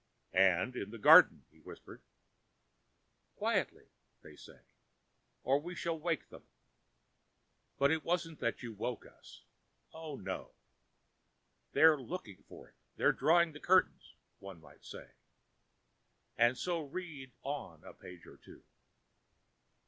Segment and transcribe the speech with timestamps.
[0.33, 2.01] "And in the garden," he whispered.
[3.35, 3.87] "Quietly,"
[4.23, 4.63] they said,
[5.43, 6.41] "or we shall wake them."
[7.77, 9.43] But it wasn't that you woke us.
[9.93, 10.55] Oh, no.
[11.73, 13.99] "They're looking for it; they're drawing the curtain,"
[14.39, 15.11] one might say,
[16.35, 18.63] and so read on a page or two.